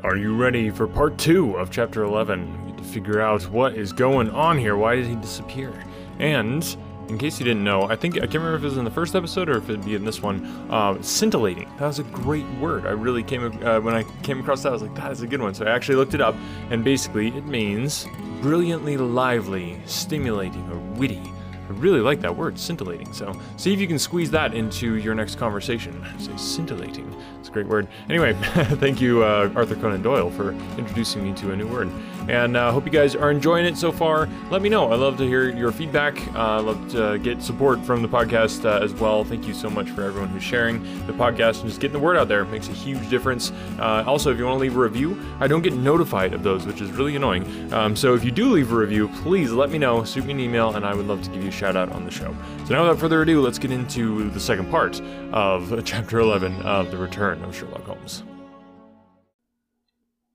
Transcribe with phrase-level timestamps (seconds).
[0.00, 2.64] Are you ready for part two of chapter 11?
[2.64, 4.74] We get to figure out what is going on here.
[4.74, 5.84] Why did he disappear?
[6.18, 6.64] And
[7.08, 8.90] in case you didn't know, I think I can't remember if it was in the
[8.90, 10.46] first episode or if it'd be in this one.
[10.70, 11.68] Uh, scintillating.
[11.78, 12.86] That was a great word.
[12.86, 14.70] I really came uh, when I came across that.
[14.70, 15.52] I was like, that is a good one.
[15.54, 16.34] So I actually looked it up,
[16.70, 18.06] and basically it means
[18.40, 21.22] brilliantly lively, stimulating, or witty.
[21.68, 23.12] I really like that word, scintillating.
[23.12, 26.04] So see if you can squeeze that into your next conversation.
[26.18, 27.14] Say scintillating.
[27.40, 27.88] It's a great word.
[28.08, 28.34] Anyway,
[28.78, 31.90] thank you, uh, Arthur Conan Doyle, for introducing me to a new word.
[32.28, 34.28] And I uh, hope you guys are enjoying it so far.
[34.50, 34.92] Let me know.
[34.92, 36.16] I love to hear your feedback.
[36.36, 39.24] I uh, love to get support from the podcast uh, as well.
[39.24, 42.16] Thank you so much for everyone who's sharing the podcast and just getting the word
[42.16, 42.42] out there.
[42.42, 43.52] It makes a huge difference.
[43.78, 46.64] Uh, also, if you want to leave a review, I don't get notified of those,
[46.66, 47.72] which is really annoying.
[47.72, 50.04] Um, so if you do leave a review, please let me know.
[50.04, 52.10] Shoot me an email, and I would love to give you shout out on the
[52.10, 52.34] show.
[52.66, 55.00] So now, without further ado, let's get into the second part
[55.32, 58.22] of chapter 11 of The Return of Sherlock Holmes.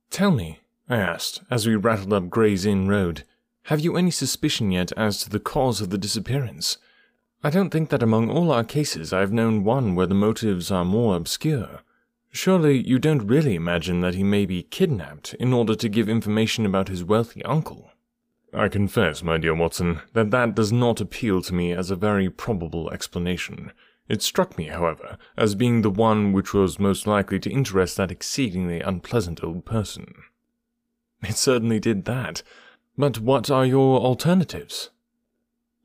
[0.10, 3.24] Tell me, I asked, as we rattled up Gray's Inn Road,
[3.64, 6.78] have you any suspicion yet as to the cause of the disappearance?
[7.44, 10.72] I don't think that among all our cases I have known one where the motives
[10.72, 11.82] are more obscure.
[12.32, 16.66] Surely you don't really imagine that he may be kidnapped in order to give information
[16.66, 17.92] about his wealthy uncle?
[18.58, 22.28] I confess, my dear Watson, that that does not appeal to me as a very
[22.28, 23.72] probable explanation.
[24.10, 28.12] It struck me, however, as being the one which was most likely to interest that
[28.12, 30.14] exceedingly unpleasant old person.
[31.22, 32.42] It certainly did that.
[32.98, 34.90] But what are your alternatives?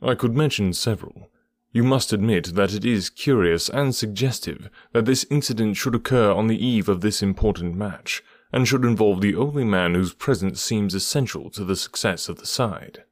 [0.00, 1.31] I could mention several.
[1.73, 6.47] You must admit that it is curious and suggestive that this incident should occur on
[6.47, 10.95] the eve of this important match, and should involve the only man whose presence seems
[10.95, 13.05] essential to the success of the side.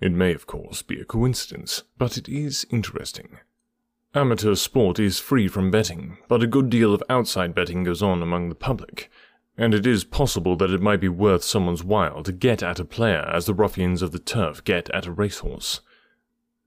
[0.00, 3.38] It may, of course, be a coincidence, but it is interesting.
[4.14, 8.22] Amateur sport is free from betting, but a good deal of outside betting goes on
[8.22, 9.10] among the public,
[9.56, 12.84] and it is possible that it might be worth someone's while to get at a
[12.84, 15.80] player as the ruffians of the turf get at a racehorse.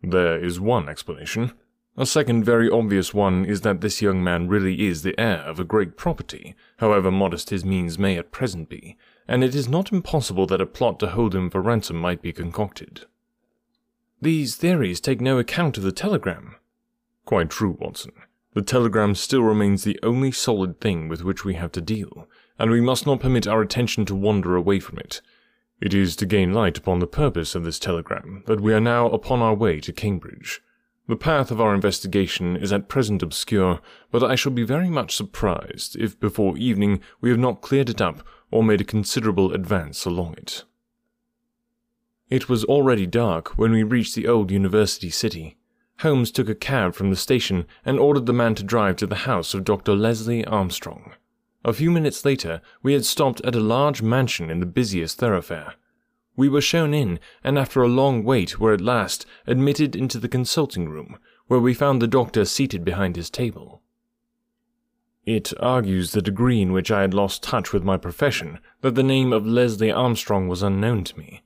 [0.01, 1.53] There is one explanation.
[1.99, 5.59] A second very obvious one is that this young man really is the heir of
[5.59, 9.91] a great property, however modest his means may at present be, and it is not
[9.91, 13.05] impossible that a plot to hold him for ransom might be concocted.
[14.21, 16.55] These theories take no account of the telegram,
[17.29, 18.13] Quite true, Watson.
[18.53, 22.27] The telegram still remains the only solid thing with which we have to deal,
[22.57, 25.21] and we must not permit our attention to wander away from it.
[25.79, 29.09] It is to gain light upon the purpose of this telegram that we are now
[29.09, 30.61] upon our way to Cambridge.
[31.09, 33.79] The path of our investigation is at present obscure,
[34.11, 37.99] but I shall be very much surprised if before evening we have not cleared it
[37.99, 38.21] up
[38.51, 40.65] or made a considerable advance along it.
[42.29, 45.57] It was already dark when we reached the old university city.
[46.01, 49.25] Holmes took a cab from the station and ordered the man to drive to the
[49.25, 49.95] house of Dr.
[49.95, 51.13] Leslie Armstrong.
[51.65, 55.73] A few minutes later, we had stopped at a large mansion in the busiest thoroughfare.
[56.39, 60.29] We were shown in, and after a long wait were at last admitted into the
[60.29, 61.17] consulting room,
[61.47, 63.81] where we found the doctor seated behind his table.
[65.25, 69.03] It argues the degree in which I had lost touch with my profession that the
[69.03, 71.43] name of Leslie Armstrong was unknown to me.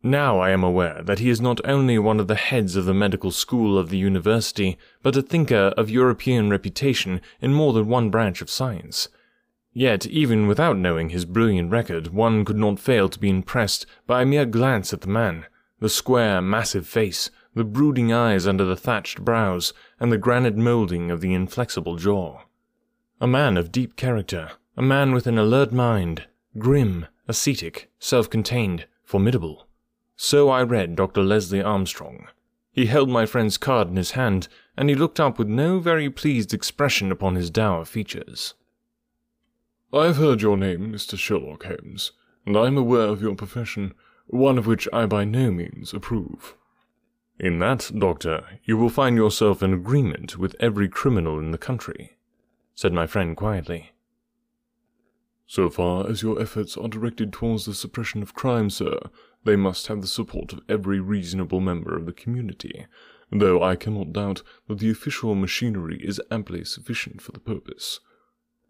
[0.00, 2.94] Now I am aware that he is not only one of the heads of the
[2.94, 8.10] medical school of the university, but a thinker of European reputation in more than one
[8.10, 9.08] branch of science.
[9.76, 14.22] Yet, even without knowing his brilliant record, one could not fail to be impressed by
[14.22, 15.46] a mere glance at the man,
[15.80, 21.10] the square, massive face, the brooding eyes under the thatched brows, and the granite moulding
[21.10, 22.42] of the inflexible jaw.
[23.20, 29.66] A man of deep character, a man with an alert mind, grim, ascetic, self-contained, formidable.
[30.14, 31.22] So I read Dr.
[31.22, 32.28] Leslie Armstrong.
[32.70, 34.46] He held my friend's card in his hand,
[34.76, 38.54] and he looked up with no very pleased expression upon his dour features.
[39.94, 41.16] I have heard your name, Mr.
[41.16, 42.10] Sherlock Holmes,
[42.44, 43.94] and I am aware of your profession,
[44.26, 46.56] one of which I by no means approve.
[47.38, 52.16] In that, Doctor, you will find yourself in agreement with every criminal in the country,
[52.74, 53.92] said my friend quietly.
[55.46, 58.98] So far as your efforts are directed towards the suppression of crime, sir,
[59.44, 62.86] they must have the support of every reasonable member of the community,
[63.30, 68.00] though I cannot doubt that the official machinery is amply sufficient for the purpose.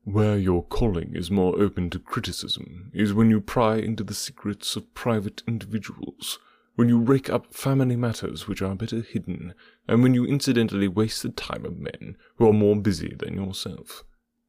[0.05, 4.77] Where your calling is more open to criticism is when you pry into the secrets
[4.77, 6.39] of private individuals,
[6.75, 9.55] when you rake up family matters which are better hidden,
[9.89, 14.05] and when you incidentally waste the time of men who are more busy than yourself.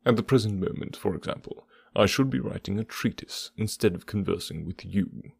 [0.06, 4.66] At the present moment, for example, I should be writing a treatise instead of conversing
[4.66, 5.31] with you.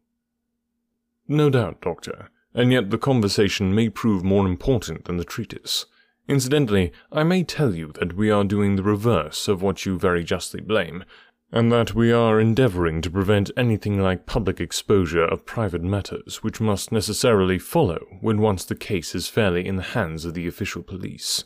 [1.28, 5.84] No doubt, Doctor, and yet the conversation may prove more important than the treatise.
[6.28, 10.24] Incidentally, I may tell you that we are doing the reverse of what you very
[10.24, 11.04] justly blame.
[11.52, 16.60] and that we are endeavouring to prevent anything like public exposure of private matters which
[16.60, 20.82] must necessarily follow when once the case is fairly in the hands of the official
[20.82, 21.44] police.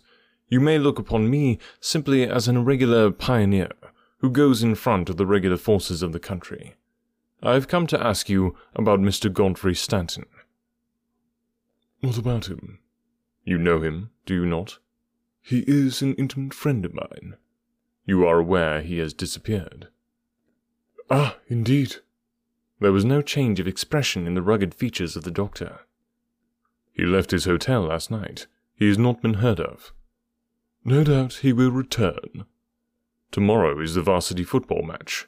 [0.49, 3.71] You may look upon me simply as an irregular pioneer
[4.19, 6.75] who goes in front of the regular forces of the country.
[7.43, 9.33] I've come to ask you about Mr.
[9.33, 10.26] Godfrey Stanton.
[12.00, 12.79] What about him?
[13.50, 14.79] You know him, do you not?
[15.43, 17.35] He is an intimate friend of mine.
[18.06, 19.88] You are aware he has disappeared?
[21.11, 21.97] Ah, indeed.
[22.79, 25.81] There was no change of expression in the rugged features of the doctor.
[26.93, 28.47] He left his hotel last night.
[28.76, 29.93] He has not been heard of.
[30.85, 32.44] No doubt he will return.
[33.32, 35.26] Tomorrow is the varsity football match.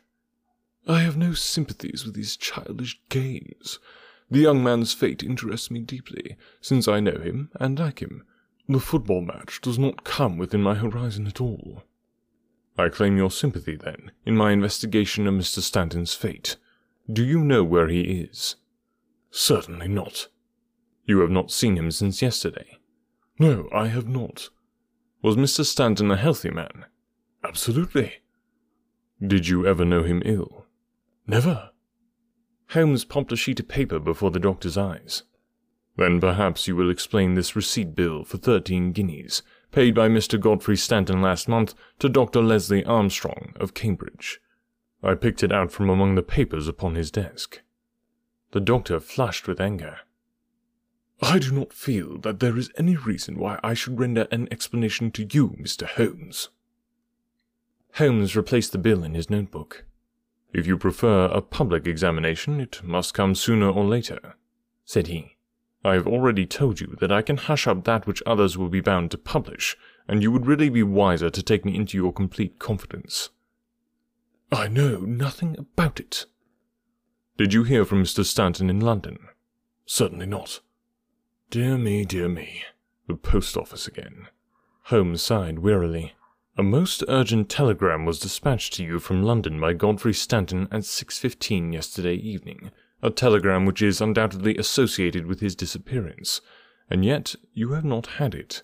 [0.87, 3.81] I have no sympathies with these childish games.
[4.33, 8.25] The young man's fate interests me deeply, since I know him and like him.
[8.67, 11.83] The football match does not come within my horizon at all.
[12.79, 15.61] I claim your sympathy, then, in my investigation of Mr.
[15.61, 16.57] Stanton's fate.
[17.13, 18.57] Do you know where he is?
[19.31, 20.29] Certainly not.
[21.05, 22.79] You have not seen him since yesterday?
[23.39, 24.49] No, I have not.
[25.21, 25.63] Was Mr.
[25.63, 26.87] Stanton a healthy man?
[27.45, 28.15] Absolutely.
[29.21, 30.65] Did you ever know him ill?
[31.27, 31.72] Never.
[32.73, 35.25] Holmes popped a sheet of paper before the doctor's eyes.
[35.97, 39.43] Then perhaps you will explain this receipt bill for thirteen guineas,
[39.73, 40.41] paid by Mr.
[40.41, 42.41] Godfrey Stanton last month to Dr.
[42.41, 44.41] Leslie Armstrong of Cambridge.
[45.03, 47.61] I picked it out from among the papers upon his desk.
[48.53, 49.99] The doctor flushed with anger.
[51.21, 55.11] I do not feel that there is any reason why I should render an explanation
[55.13, 55.87] to you, Mr.
[55.87, 56.49] Holmes.
[57.97, 59.85] Holmes replaced the bill in his notebook.
[60.53, 64.35] If you prefer a public examination, it must come sooner or later,
[64.85, 65.37] said he.
[65.85, 68.81] I have already told you that I can hush up that which others will be
[68.81, 69.77] bound to publish,
[70.07, 73.31] and you would really be wiser to take me into your complete confidence.
[74.53, 76.27] I know nothing about it.
[77.39, 78.25] Did you hear from Mr.
[78.25, 79.19] Stanton in London?
[79.87, 80.61] Certainly not.
[81.51, 82.63] Dear me, dear me.
[83.09, 84.29] The post office again.
[84.85, 86.15] Holmes sighed wearily.
[86.59, 91.73] A most urgent telegram was dispatched to you from London by Godfrey Stanton at 6.15
[91.73, 92.71] yesterday evening,
[93.03, 96.43] a telegram which is undoubtedly associated with his disappearance,
[96.91, 98.63] and yet you have not had it.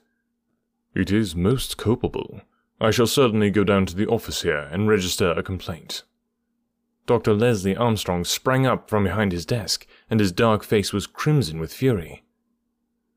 [0.94, 2.43] It is most culpable.
[2.79, 6.02] I shall certainly go down to the office here and register a complaint.
[7.06, 7.32] Dr.
[7.32, 11.73] Leslie Armstrong sprang up from behind his desk, and his dark face was crimson with
[11.73, 12.23] fury.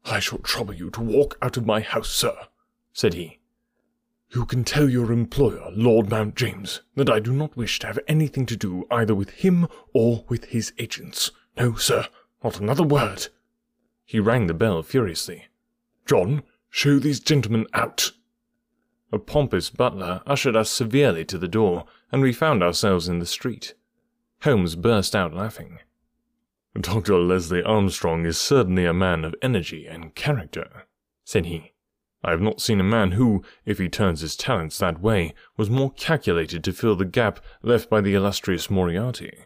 [0.05, 2.37] I shall trouble you to walk out of my house, sir,
[2.93, 3.40] said he.
[4.33, 7.99] You can tell your employer, Lord Mount James, that I do not wish to have
[8.07, 11.31] anything to do either with him or with his agents.
[11.57, 12.07] No, sir,
[12.41, 13.27] not another word.
[14.05, 15.47] He rang the bell furiously.
[16.05, 18.11] John, show these gentlemen out.
[19.11, 23.25] A pompous butler ushered us severely to the door, and we found ourselves in the
[23.25, 23.73] street.
[24.43, 25.79] Holmes burst out laughing.
[26.79, 27.17] Dr.
[27.17, 30.85] Leslie Armstrong is certainly a man of energy and character,
[31.25, 31.70] said he.
[32.23, 35.69] I have not seen a man who, if he turns his talents that way, was
[35.69, 39.45] more calculated to fill the gap left by the illustrious Moriarty.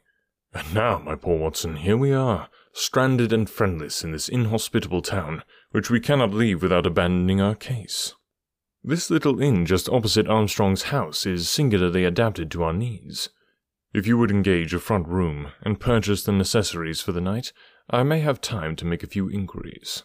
[0.54, 5.44] And now, my poor Watson, here we are, stranded and friendless in this inhospitable town,
[5.72, 8.14] which we cannot leave without abandoning our case.
[8.84, 13.30] This little inn just opposite Armstrong's house is singularly adapted to our needs.
[13.94, 17.52] If you would engage a front room and purchase the necessaries for the night,
[17.90, 20.04] I may have time to make a few inquiries.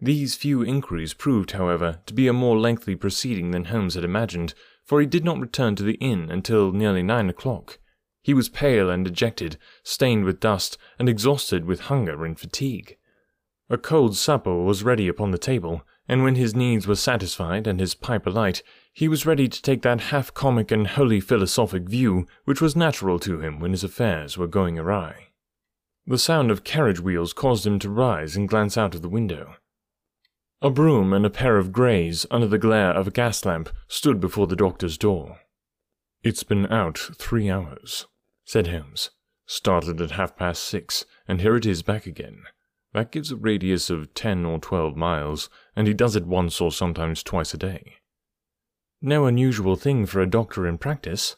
[0.00, 4.54] These few inquiries proved, however, to be a more lengthy proceeding than Holmes had imagined,
[4.84, 7.78] for he did not return to the inn until nearly nine o'clock.
[8.22, 12.96] He was pale and dejected, stained with dust, and exhausted with hunger and fatigue.
[13.70, 17.80] A cold supper was ready upon the table, and when his needs were satisfied and
[17.80, 22.26] his pipe alight, he was ready to take that half comic and wholly philosophic view
[22.44, 25.28] which was natural to him when his affairs were going awry.
[26.06, 29.56] The sound of carriage wheels caused him to rise and glance out of the window.
[30.64, 34.18] A brougham and a pair of greys, under the glare of a gas lamp, stood
[34.18, 35.40] before the doctor's door.
[36.22, 38.06] It's been out three hours,
[38.46, 39.10] said Holmes.
[39.44, 42.44] Started at half past six, and here it is back again.
[42.94, 46.72] That gives a radius of ten or twelve miles, and he does it once or
[46.72, 47.96] sometimes twice a day.
[49.02, 51.36] No unusual thing for a doctor in practice.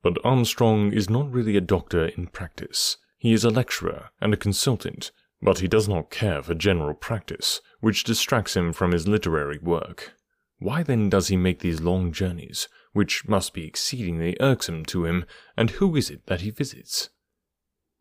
[0.00, 2.98] But Armstrong is not really a doctor in practice.
[3.18, 5.10] He is a lecturer and a consultant,
[5.42, 10.14] but he does not care for general practice, which distracts him from his literary work.
[10.58, 15.26] Why then does he make these long journeys, which must be exceedingly irksome to him,
[15.54, 17.10] and who is it that he visits?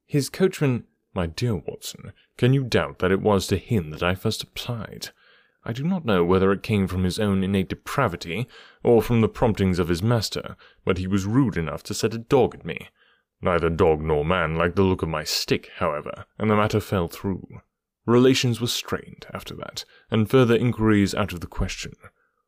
[0.06, 4.16] His coachman, my dear Watson, can you doubt that it was to him that I
[4.16, 5.10] first applied?
[5.66, 8.48] I do not know whether it came from his own innate depravity
[8.84, 12.20] or from the promptings of his master, but he was rude enough to set a
[12.20, 12.88] dog at me.
[13.42, 17.10] Neither dog nor man liked the look of my stick, however, and the matter fell
[17.10, 17.60] through.
[18.06, 21.94] Relations were strained after that, and further inquiries out of the question.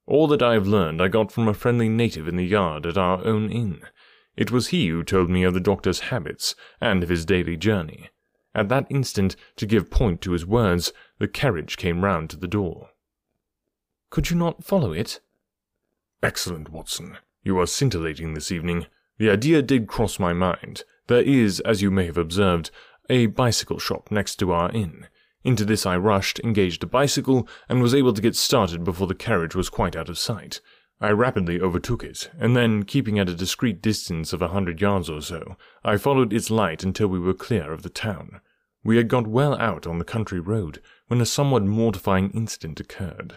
[0.05, 2.97] All that I have learned I got from a friendly native in the yard at
[2.97, 3.81] our own inn.
[4.35, 8.09] It was he who told me of the doctor's habits and of his daily journey.
[8.53, 12.47] At that instant, to give point to his words, the carriage came round to the
[12.47, 12.89] door.
[14.09, 15.19] Could you not follow it?
[16.21, 17.17] Excellent, Watson.
[17.43, 18.87] You are scintillating this evening.
[19.17, 20.83] The idea did cross my mind.
[21.07, 22.71] There is, as you may have observed,
[23.09, 25.07] a bicycle shop next to our inn.
[25.45, 29.13] Into this I rushed, engaged a bicycle, and was able to get started before the
[29.13, 30.59] carriage was quite out of sight.
[30.99, 35.07] I rapidly overtook it, and then, keeping at a discreet distance of a hundred yards
[35.07, 38.41] or so, I followed its light until we were clear of the town.
[38.83, 43.35] We had got well out on the country road when a somewhat mortifying incident occurred.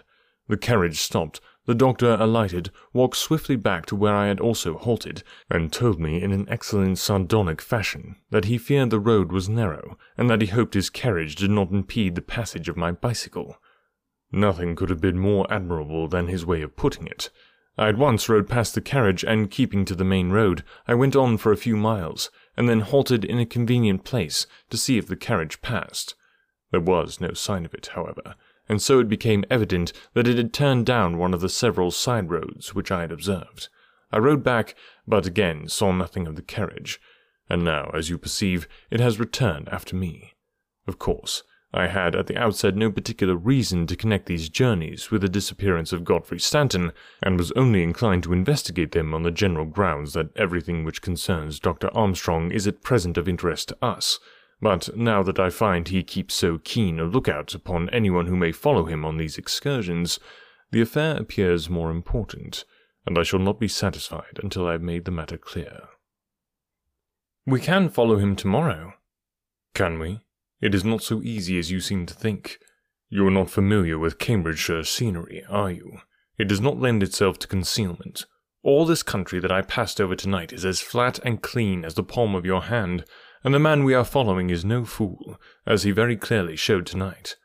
[0.48, 5.22] The carriage stopped, the doctor alighted, walked swiftly back to where I had also halted,
[5.50, 9.98] and told me in an excellent sardonic fashion that he feared the road was narrow,
[10.16, 13.58] and that he hoped his carriage did not impede the passage of my bicycle.
[14.32, 17.28] Nothing could have been more admirable than his way of putting it.
[17.76, 21.14] I at once rode past the carriage, and keeping to the main road, I went
[21.14, 25.06] on for a few miles, and then halted in a convenient place to see if
[25.06, 26.14] the carriage passed.
[26.70, 28.37] There was no sign of it, however,
[28.68, 32.30] and so it became evident that it had turned down one of the several side
[32.30, 33.68] roads which I had observed.
[34.10, 34.75] I rode back,
[35.06, 37.00] but again saw nothing of the carriage,
[37.48, 40.34] and now, as you perceive, it has returned after me.
[40.87, 45.20] Of course, I had at the outset no particular reason to connect these journeys with
[45.20, 49.66] the disappearance of Godfrey Stanton, and was only inclined to investigate them on the general
[49.66, 51.94] grounds that everything which concerns Dr.
[51.94, 54.18] Armstrong is at present of interest to us,
[54.60, 58.52] but now that I find he keeps so keen a lookout upon anyone who may
[58.52, 60.18] follow him on these excursions,
[60.70, 62.64] the affair appears more important,
[63.06, 65.82] and I shall not be satisfied until I have made the matter clear.
[67.46, 68.94] We can follow him tomorrow.
[69.74, 70.20] Can we?
[70.60, 72.58] It is not so easy as you seem to think.
[73.08, 76.00] You are not familiar with Cambridgeshire scenery, are you?
[76.36, 78.26] It does not lend itself to concealment.
[78.62, 82.02] All this country that I passed over tonight is as flat and clean as the
[82.02, 83.04] palm of your hand,
[83.45, 87.37] and the man we are following is no fool, as he very clearly showed tonight.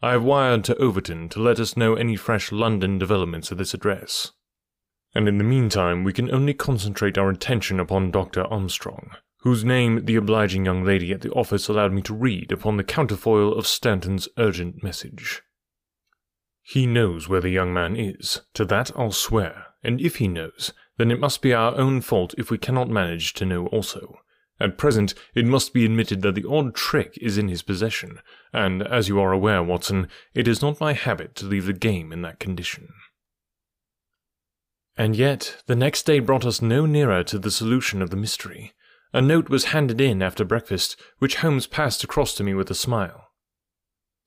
[0.00, 3.72] I have wired to Overton to let us know any fresh London developments of this
[3.72, 4.32] address.
[5.14, 8.42] And in the meantime, we can only concentrate our attention upon Dr.
[8.44, 9.10] Armstrong,
[9.42, 12.84] whose name the obliging young lady at the office allowed me to read upon the
[12.84, 15.42] counterfoil of Stanton's urgent message.
[16.62, 20.72] He knows where the young man is, to that I'll swear, and if he knows,
[20.96, 24.18] then it must be our own fault if we cannot manage to know also.
[24.62, 28.20] At present, it must be admitted that the odd trick is in his possession,
[28.52, 32.12] and, as you are aware, Watson, it is not my habit to leave the game
[32.12, 32.90] in that condition.
[34.96, 38.72] And yet, the next day brought us no nearer to the solution of the mystery.
[39.12, 42.74] A note was handed in after breakfast, which Holmes passed across to me with a
[42.76, 43.30] smile.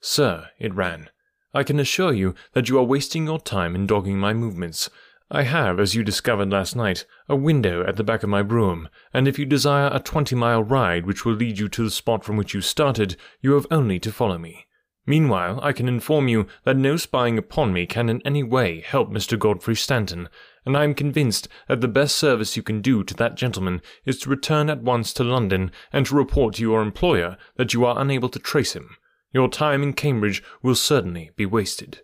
[0.01, 1.11] Sir, it ran,
[1.53, 4.89] I can assure you that you are wasting your time in dogging my movements.
[5.31, 8.89] I have, as you discovered last night, a window at the back of my brougham,
[9.11, 12.23] and if you desire a twenty mile ride which will lead you to the spot
[12.23, 14.67] from which you started, you have only to follow me.
[15.07, 19.09] Meanwhile, I can inform you that no spying upon me can in any way help
[19.09, 19.37] Mr.
[19.37, 20.29] Godfrey Stanton,
[20.63, 24.19] and I am convinced that the best service you can do to that gentleman is
[24.19, 27.99] to return at once to London and to report to your employer that you are
[27.99, 28.95] unable to trace him.
[29.33, 32.01] Your time in Cambridge will certainly be wasted.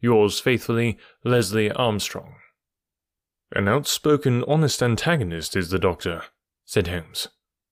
[0.00, 2.34] Yours faithfully, Leslie Armstrong.
[3.52, 6.24] An outspoken, honest antagonist is the doctor,
[6.64, 7.28] said Holmes.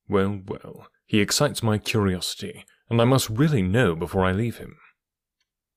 [0.08, 4.76] Well, well, he excites my curiosity, and I must really know before I leave him.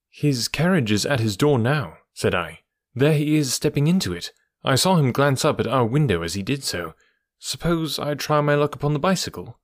[0.08, 2.60] His carriage is at his door now, said I.
[2.94, 4.32] There he is stepping into it.
[4.64, 6.94] I saw him glance up at our window as he did so.
[7.38, 9.58] Suppose I try my luck upon the bicycle?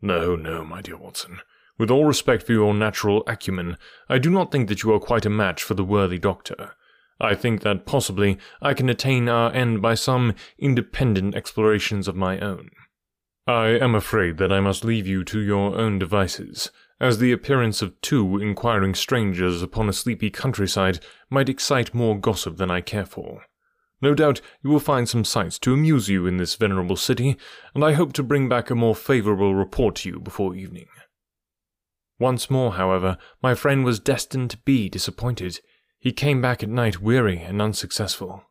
[0.00, 1.40] No, no, my dear Watson.
[1.78, 3.78] With all respect for your natural acumen,
[4.08, 6.72] I do not think that you are quite a match for the worthy doctor.
[7.20, 12.38] I think that possibly I can attain our end by some independent explorations of my
[12.40, 12.70] own.
[13.46, 17.82] I am afraid that I must leave you to your own devices, as the appearance
[17.82, 23.06] of two inquiring strangers upon a sleepy countryside might excite more gossip than I care
[23.06, 23.42] for.
[24.00, 27.36] No doubt you will find some sights to amuse you in this venerable city,
[27.74, 30.86] and I hope to bring back a more favourable report to you before evening.
[32.18, 35.60] Once more, however, my friend was destined to be disappointed.
[36.02, 38.42] He came back at night weary and unsuccessful.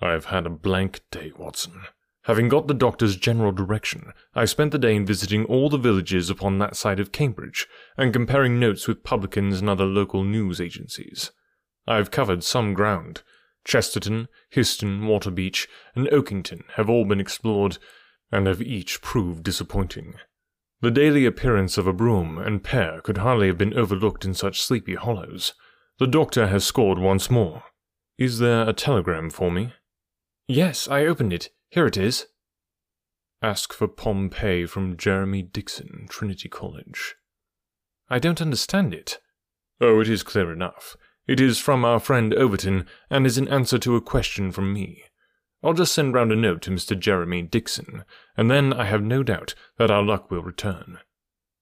[0.00, 1.82] I have had a blank day, Watson.
[2.22, 6.30] Having got the doctor's general direction, I spent the day in visiting all the villages
[6.30, 7.66] upon that side of Cambridge
[7.98, 11.32] and comparing notes with publicans and other local news agencies.
[11.86, 13.20] I have covered some ground.
[13.66, 17.76] Chesterton, Histon, Waterbeach, and Oakington have all been explored,
[18.32, 20.14] and have each proved disappointing.
[20.80, 24.62] The daily appearance of a brougham and pair could hardly have been overlooked in such
[24.62, 25.52] sleepy hollows.
[25.98, 27.64] The doctor has scored once more.
[28.18, 29.72] Is there a telegram for me?
[30.46, 31.50] Yes, I opened it.
[31.70, 32.26] Here it is.
[33.42, 37.16] Ask for Pompey from Jeremy Dixon, Trinity College.
[38.08, 39.18] I don't understand it.
[39.80, 40.96] Oh, it is clear enough.
[41.26, 45.02] It is from our friend Overton, and is in answer to a question from me.
[45.62, 46.98] I'll just send round a note to Mr.
[46.98, 48.04] Jeremy Dixon,
[48.36, 50.98] and then I have no doubt that our luck will return.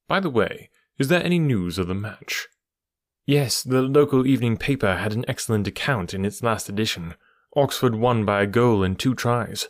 [0.08, 2.48] By the way, is there any news of the match?
[3.26, 7.14] Yes, the local evening paper had an excellent account in its last edition.
[7.56, 9.66] Oxford won by a goal in two tries.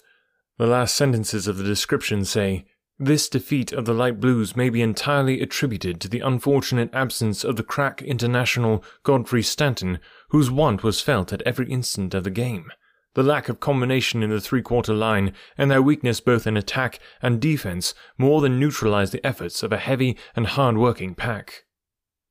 [0.58, 2.66] The last sentences of the description say,
[2.98, 7.56] This defeat of the Light Blues may be entirely attributed to the unfortunate absence of
[7.56, 12.70] the crack international Godfrey Stanton, whose want was felt at every instant of the game.
[13.14, 17.00] The lack of combination in the three quarter line and their weakness both in attack
[17.22, 21.64] and defense more than neutralized the efforts of a heavy and hard working pack.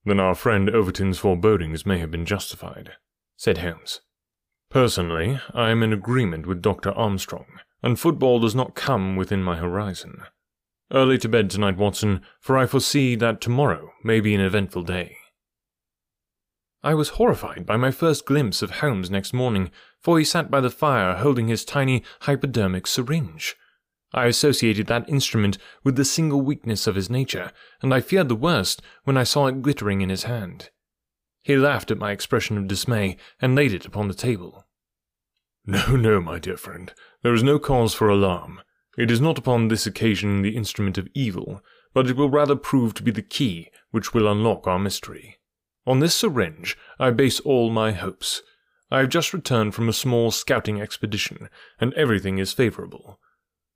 [0.06, 2.94] Then our friend Overton's forebodings may have been justified,
[3.36, 4.02] said Holmes.
[4.70, 6.92] Personally, I am in agreement with Dr.
[6.92, 7.46] Armstrong
[7.86, 10.24] and football does not come within my horizon.
[10.92, 15.18] Early to bed tonight, Watson, for I foresee that tomorrow may be an eventful day.
[16.84, 19.70] I was horrified by my first glimpse of Holmes next morning,
[20.02, 23.56] for he sat by the fire holding his tiny hypodermic syringe.
[24.16, 28.36] I associated that instrument with the single weakness of his nature, and I feared the
[28.36, 30.70] worst when I saw it glittering in his hand.
[31.44, 34.66] He laughed at my expression of dismay and laid it upon the table.
[35.66, 36.94] No, no, my dear friend,
[37.24, 38.62] there is no cause for alarm.
[38.98, 41.62] It is not upon this occasion the instrument of evil,
[41.94, 45.40] but it will rather prove to be the key which will unlock our mystery.
[45.86, 48.42] On this syringe I base all my hopes.
[48.90, 51.50] I have just returned from a small scouting expedition,
[51.82, 53.20] and everything is favourable.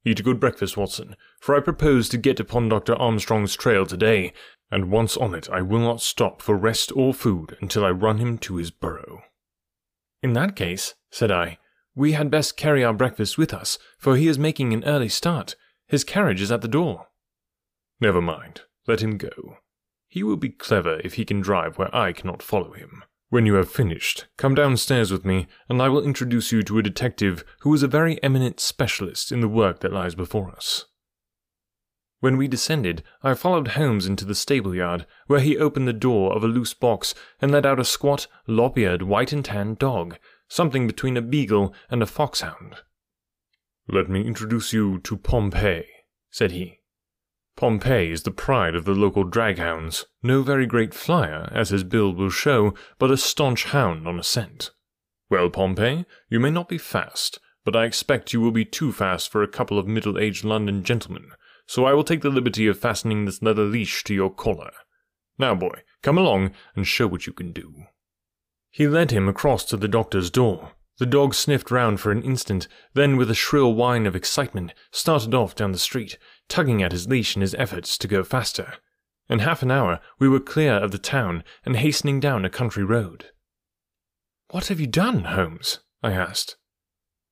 [0.06, 2.96] Eat a good breakfast, Watson, for I propose to get upon Dr.
[2.96, 4.34] Armstrong's trail today,
[4.72, 8.18] and once on it I will not stop for rest or food until I run
[8.18, 9.24] him to his burrow.
[10.24, 11.58] In that case, said I,
[11.96, 15.56] we had best carry our breakfast with us, for he is making an early start.
[15.88, 17.08] His carriage is at the door.
[18.00, 18.62] Never mind.
[18.88, 19.58] Let him go.
[20.08, 23.04] He will be clever if he can drive where I cannot follow him.
[23.30, 26.84] When you have finished, come downstairs with me, and I will introduce you to a
[26.84, 30.86] detective who is a very eminent specialist in the work that lies before us.
[32.22, 36.36] When we descended, I followed Holmes into the stable yard, where he opened the door
[36.36, 40.88] of a loose box and let out a squat, lop-eared, white and tan dog, something
[40.88, 42.78] between a beagle and a foxhound.
[43.88, 45.86] Let me introduce you to Pompey,
[46.32, 46.79] said he.
[47.60, 52.16] Pompey is the pride of the local draghounds, no very great flyer, as his build
[52.16, 54.72] will show, but a staunch hound on a scent.
[55.30, 59.30] Well, Pompey, you may not be fast, but I expect you will be too fast
[59.30, 61.32] for a couple of middle-aged London gentlemen,
[61.66, 64.72] so I will take the liberty of fastening this leather leash to your collar.
[65.38, 67.74] Now, boy, come along and show what you can do.
[68.70, 70.72] He led him across to the doctor's door.
[70.98, 75.34] The dog sniffed round for an instant, then, with a shrill whine of excitement, started
[75.34, 76.18] off down the street,
[76.50, 78.74] tugging at his leash in his efforts to go faster.
[79.30, 82.84] In half an hour, we were clear of the town and hastening down a country
[82.84, 83.28] road.
[84.50, 85.80] What have you done, Holmes?
[86.02, 86.58] I asked.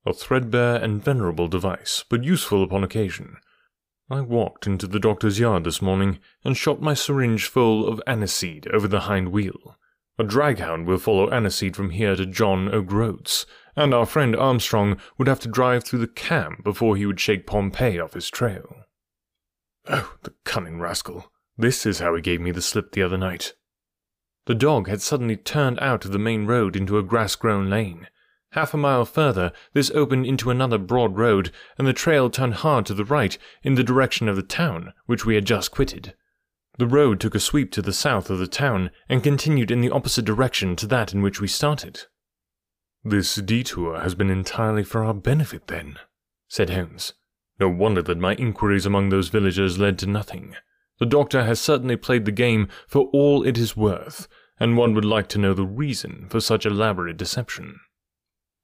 [0.06, 3.36] A threadbare and venerable device, but useful upon occasion.
[4.08, 8.66] I walked into the doctor's yard this morning and shot my syringe full of aniseed
[8.72, 9.76] over the hind wheel.
[10.18, 13.44] A draghound will follow aniseed from here to John O'Groats,
[13.76, 17.46] and our friend Armstrong would have to drive through the Cam before he would shake
[17.46, 18.84] Pompey off his trail.
[19.88, 21.32] Oh, the cunning rascal.
[21.56, 23.54] This is how he gave me the slip the other night.
[24.46, 28.08] The dog had suddenly turned out of the main road into a grass grown lane.
[28.52, 32.86] Half a mile further, this opened into another broad road, and the trail turned hard
[32.86, 36.14] to the right in the direction of the town, which we had just quitted.
[36.78, 39.90] The road took a sweep to the south of the town and continued in the
[39.90, 42.04] opposite direction to that in which we started.
[43.04, 45.98] This detour has been entirely for our benefit, then,
[46.48, 47.14] said Holmes.
[47.58, 50.54] No wonder that my inquiries among those villagers led to nothing.
[50.98, 54.28] The doctor has certainly played the game for all it is worth,
[54.60, 57.80] and one would like to know the reason for such elaborate deception.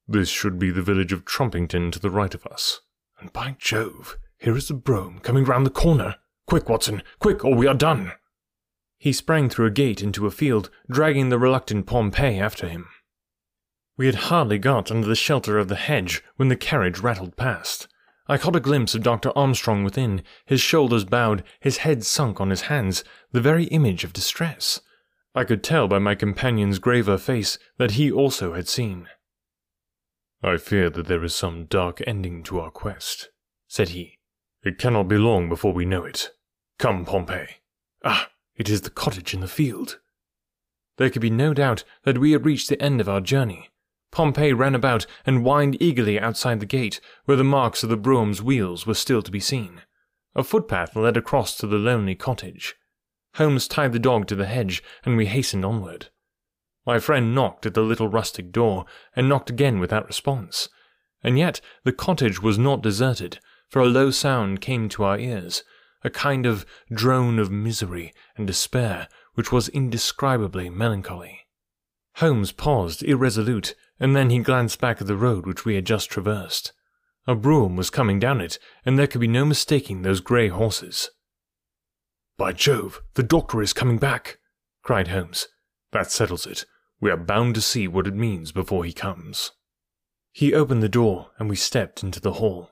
[0.06, 2.80] This should be the village of Trumpington to the right of us.
[3.18, 6.16] And by Jove, here is the brougham coming round the corner.
[6.46, 8.12] Quick, Watson, quick, or we are done.
[8.98, 12.88] He sprang through a gate into a field, dragging the reluctant Pompey after him.
[13.96, 17.88] We had hardly got under the shelter of the hedge when the carriage rattled past.
[18.26, 19.36] I caught a glimpse of Dr.
[19.36, 24.14] Armstrong within, his shoulders bowed, his head sunk on his hands, the very image of
[24.14, 24.80] distress.
[25.34, 29.08] I could tell by my companion's graver face that he also had seen.
[30.42, 33.30] I fear that there is some dark ending to our quest,
[33.68, 34.18] said he.
[34.62, 36.30] It cannot be long before we know it.
[36.78, 37.56] Come, Pompey.
[38.04, 39.98] Ah, it is the cottage in the field.
[40.96, 43.68] There could be no doubt that we had reached the end of our journey.
[44.14, 48.40] Pompey ran about and whined eagerly outside the gate, where the marks of the brougham's
[48.40, 49.82] wheels were still to be seen.
[50.36, 52.76] A footpath led across to the lonely cottage.
[53.34, 56.10] Holmes tied the dog to the hedge, and we hastened onward.
[56.86, 58.84] My friend knocked at the little rustic door,
[59.16, 60.68] and knocked again without response.
[61.24, 65.64] And yet the cottage was not deserted, for a low sound came to our ears,
[66.04, 71.40] a kind of drone of misery and despair which was indescribably melancholy.
[72.18, 76.10] Holmes paused irresolute, and then he glanced back at the road which we had just
[76.10, 76.72] traversed.
[77.26, 81.10] A brougham was coming down it, and there could be no mistaking those grey horses.
[82.36, 84.38] By Jove, the doctor is coming back,
[84.82, 85.46] cried Holmes.
[85.92, 86.66] That settles it.
[87.00, 89.52] We are bound to see what it means before he comes.
[90.32, 92.70] He opened the door, and we stepped into the hall.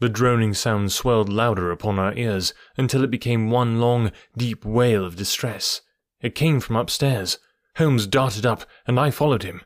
[0.00, 5.04] The droning sound swelled louder upon our ears until it became one long, deep wail
[5.04, 5.82] of distress.
[6.20, 7.38] It came from upstairs.
[7.76, 9.60] Holmes darted up, and I followed him.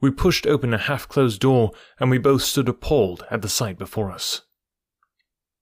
[0.00, 3.78] We pushed open a half closed door, and we both stood appalled at the sight
[3.78, 4.42] before us.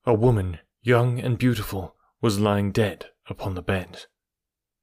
[0.04, 4.06] A woman, young and beautiful, was lying dead upon the bed.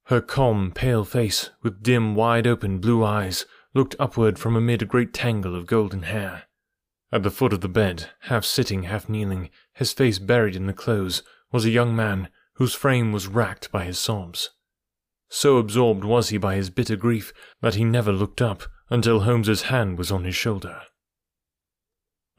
[0.04, 4.86] Her calm, pale face, with dim, wide open blue eyes, looked upward from amid a
[4.86, 6.44] great tangle of golden hair.
[7.12, 10.72] At the foot of the bed, half sitting, half kneeling, his face buried in the
[10.72, 14.50] clothes, was a young man whose frame was racked by his sobs.
[15.28, 19.62] So absorbed was he by his bitter grief that he never looked up until Holmes's
[19.62, 20.82] hand was on his shoulder.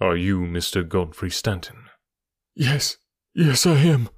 [0.02, 0.88] Are you Mr.
[0.88, 1.86] Godfrey Stanton?
[2.56, 2.98] Yes,
[3.34, 4.10] yes, I am.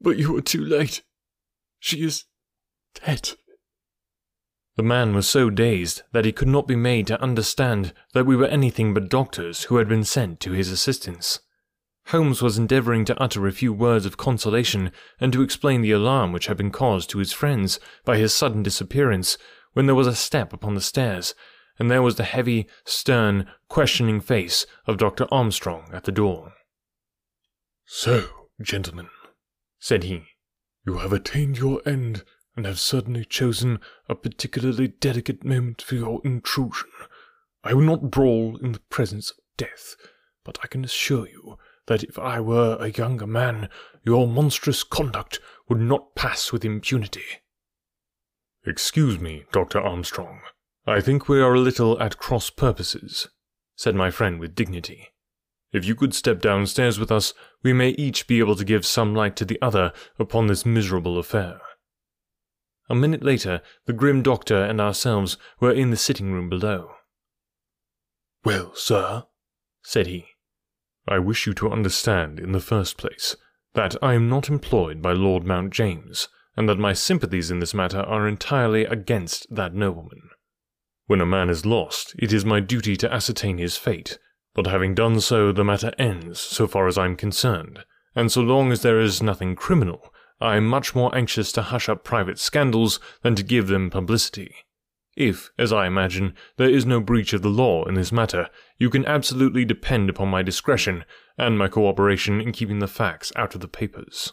[0.00, 1.02] But you are too late.
[1.78, 2.24] She is
[3.04, 3.30] dead.
[4.76, 8.36] The man was so dazed that he could not be made to understand that we
[8.36, 11.40] were anything but doctors who had been sent to his assistance.
[12.06, 16.32] Holmes was endeavouring to utter a few words of consolation and to explain the alarm
[16.32, 19.38] which had been caused to his friends by his sudden disappearance
[19.72, 21.34] when there was a step upon the stairs
[21.78, 25.26] and there was the heavy, stern, questioning face of Dr.
[25.30, 26.52] Armstrong at the door.
[27.84, 28.28] So,
[28.60, 29.08] gentlemen,
[29.78, 30.24] said he,
[30.86, 32.24] you have attained your end
[32.56, 36.90] and have certainly chosen a particularly delicate moment for your intrusion.
[37.64, 39.96] I will not brawl in the presence of death,
[40.44, 43.68] but I can assure you that if I were a younger man,
[44.04, 47.24] your monstrous conduct would not pass with impunity.
[48.64, 49.80] Excuse me, Dr.
[49.80, 50.40] Armstrong,
[50.86, 53.28] I think we are a little at cross purposes,
[53.76, 55.08] said my friend with dignity.
[55.72, 59.14] If you could step downstairs with us, we may each be able to give some
[59.14, 61.60] light to the other upon this miserable affair.
[62.90, 66.90] A minute later, the grim doctor and ourselves were in the sitting room below.
[68.44, 69.24] Well, sir,
[69.82, 70.26] said he,
[71.06, 73.36] I wish you to understand, in the first place,
[73.74, 77.72] that I am not employed by Lord Mount James, and that my sympathies in this
[77.72, 80.30] matter are entirely against that nobleman.
[81.06, 84.18] When a man is lost, it is my duty to ascertain his fate,
[84.54, 87.84] but having done so, the matter ends, so far as I am concerned,
[88.14, 91.88] and so long as there is nothing criminal, I am much more anxious to hush
[91.88, 94.54] up private scandals than to give them publicity.
[95.16, 98.88] If, as I imagine, there is no breach of the law in this matter, you
[98.88, 101.04] can absolutely depend upon my discretion
[101.36, 104.32] and my cooperation in keeping the facts out of the papers.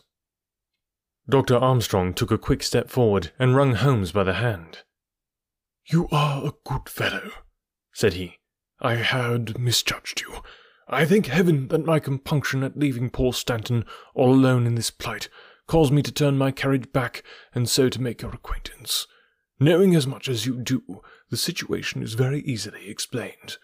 [1.27, 1.57] Dr.
[1.57, 4.83] Armstrong took a quick step forward and wrung Holmes by the hand.
[5.91, 7.31] You are a good fellow,
[7.93, 8.37] said he.
[8.79, 10.41] I had misjudged you.
[10.87, 15.29] I thank heaven that my compunction at leaving poor Stanton all alone in this plight
[15.65, 17.23] caused me to turn my carriage back
[17.55, 19.07] and so to make your acquaintance.
[19.59, 23.57] Knowing as much as you do, the situation is very easily explained.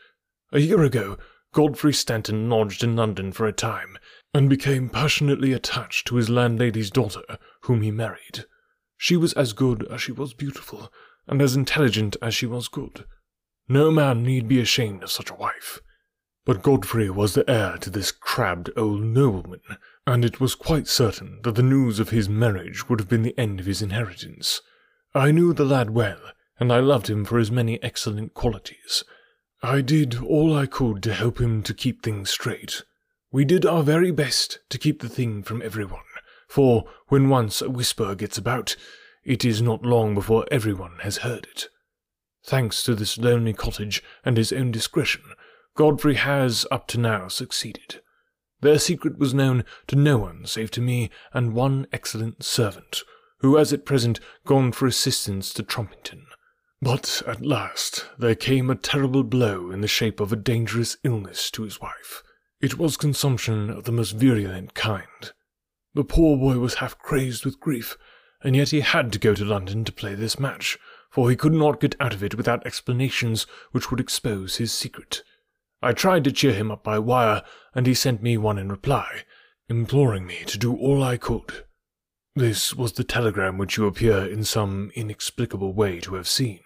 [0.52, 1.20] A year ago,
[1.54, 4.00] Godfrey Stanton lodged in London for a time,
[4.34, 8.46] and became passionately attached to his landlady's daughter, whom he married.
[8.98, 10.92] She was as good as she was beautiful,
[11.28, 13.06] and as intelligent as she was good.
[13.68, 15.80] No man need be ashamed of such a wife.
[16.46, 19.62] But Godfrey was the heir to this crabbed old nobleman,
[20.06, 23.38] and it was quite certain that the news of his marriage would have been the
[23.38, 24.62] end of his inheritance.
[25.16, 26.20] I knew the lad well,
[26.60, 29.04] and I loved him for his many excellent qualities.
[29.64, 32.84] I did all I could to help him to keep things straight.
[33.32, 36.04] We did our very best to keep the thing from everyone,
[36.48, 38.76] for when once a whisper gets about,
[39.26, 41.68] it is not long before everyone has heard it.
[42.46, 45.24] Thanks to this lonely cottage and his own discretion,
[45.76, 48.02] Godfrey has, up to now, succeeded.
[48.62, 53.02] Their secret was known to no one save to me and one excellent servant,
[53.40, 56.24] who has at present gone for assistance to Trumpington.
[56.82, 61.50] But at last there came a terrible blow in the shape of a dangerous illness
[61.52, 62.22] to his wife.
[62.62, 65.34] It was consumption of the most virulent kind.
[65.94, 67.98] The poor boy was half crazed with grief,
[68.46, 70.78] and yet he had to go to London to play this match,
[71.10, 75.24] for he could not get out of it without explanations which would expose his secret.
[75.82, 77.42] I tried to cheer him up by wire,
[77.74, 79.24] and he sent me one in reply,
[79.68, 81.66] imploring me to do all I could.
[82.36, 86.60] This was the telegram which you appear in some inexplicable way to have seen.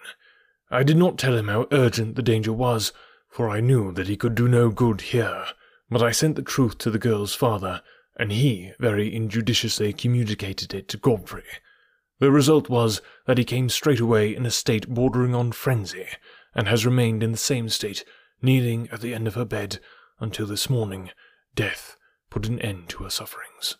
[0.69, 2.91] I did not tell him how urgent the danger was,
[3.29, 5.45] for I knew that he could do no good here,
[5.89, 7.81] but I sent the truth to the girl's father,
[8.17, 11.45] and he very injudiciously communicated it to Godfrey.
[12.19, 16.08] The result was that he came straight away in a state bordering on frenzy,
[16.53, 18.03] and has remained in the same state
[18.41, 19.79] kneeling at the end of her bed
[20.19, 21.12] until this morning
[21.55, 21.95] death
[22.29, 23.77] put an end to her sufferings.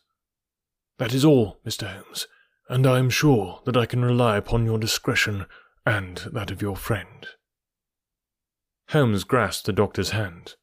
[0.98, 1.88] That is all, Mr.
[1.88, 2.28] Holmes,
[2.68, 5.46] and I am sure that I can rely upon your discretion
[5.86, 7.28] and that of your friend.
[8.90, 10.56] Holmes grasped the doctor's hand.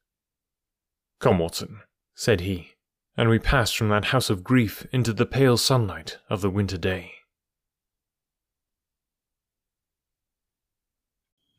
[1.21, 1.81] Come, Watson,
[2.15, 2.73] said he,
[3.17, 6.77] and we passed from that house of grief into the pale sunlight of the winter
[6.77, 7.16] day.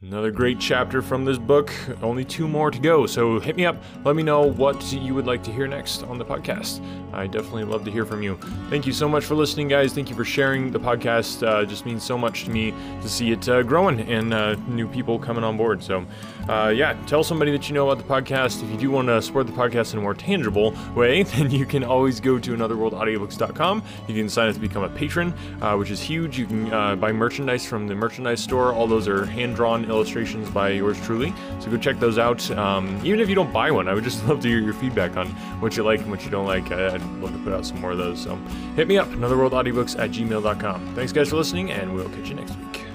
[0.04, 1.74] Another great chapter from this book.
[2.04, 3.08] Only two more to go.
[3.08, 3.82] So hit me up.
[4.06, 6.82] Let me know what you would like to hear next on the podcast.
[7.16, 8.38] I definitely love to hear from you.
[8.70, 9.94] Thank you so much for listening, guys.
[9.94, 11.42] Thank you for sharing the podcast.
[11.42, 14.88] Uh, just means so much to me to see it uh, growing and uh, new
[14.88, 15.82] people coming on board.
[15.82, 16.06] So,
[16.48, 18.62] uh, yeah, tell somebody that you know about the podcast.
[18.62, 21.66] If you do want to support the podcast in a more tangible way, then you
[21.66, 23.82] can always go to anotherworldaudiobooks.com.
[24.08, 26.38] You can sign up to become a patron, uh, which is huge.
[26.38, 28.74] You can uh, buy merchandise from the merchandise store.
[28.74, 31.34] All those are hand drawn illustrations by yours truly.
[31.60, 32.50] So go check those out.
[32.52, 35.18] Um, even if you don't buy one, I would just love to hear your feedback
[35.18, 35.28] on
[35.60, 36.72] what you like and what you don't like.
[36.72, 38.22] I, would love to put out some more of those.
[38.22, 38.36] So
[38.76, 40.96] hit me up, anotherworldaudiobooks at gmail.com.
[40.96, 42.87] Thanks guys for listening, and we'll catch you next week.